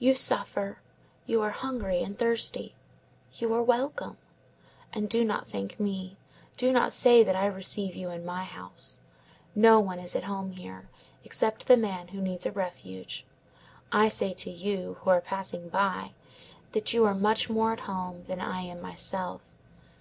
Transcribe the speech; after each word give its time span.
You 0.00 0.16
suffer, 0.16 0.80
you 1.26 1.42
are 1.42 1.50
hungry 1.52 2.02
and 2.02 2.18
thirsty; 2.18 2.74
you 3.38 3.54
are 3.54 3.62
welcome. 3.62 4.16
And 4.92 5.08
do 5.08 5.22
not 5.24 5.46
thank 5.46 5.78
me; 5.78 6.16
do 6.56 6.72
not 6.72 6.92
say 6.92 7.22
that 7.22 7.36
I 7.36 7.46
receive 7.46 7.94
you 7.94 8.10
in 8.10 8.24
my 8.26 8.42
house. 8.42 8.98
No 9.54 9.78
one 9.78 10.00
is 10.00 10.16
at 10.16 10.24
home 10.24 10.50
here, 10.50 10.88
except 11.22 11.68
the 11.68 11.76
man 11.76 12.08
who 12.08 12.20
needs 12.20 12.46
a 12.46 12.50
refuge. 12.50 13.24
I 13.92 14.08
say 14.08 14.32
to 14.32 14.50
you, 14.50 14.96
who 15.02 15.10
are 15.10 15.20
passing 15.20 15.68
by, 15.68 16.14
that 16.72 16.92
you 16.92 17.04
are 17.06 17.14
much 17.14 17.48
more 17.48 17.72
at 17.72 17.80
home 17.86 18.16
here 18.16 18.24
than 18.26 18.40
I 18.40 18.62
am 18.62 18.82
myself. 18.82 19.54